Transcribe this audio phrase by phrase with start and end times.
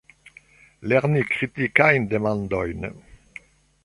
[0.91, 2.89] Lerni kritikajn demandojn.